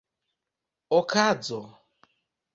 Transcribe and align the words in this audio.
okazo 0.99 1.59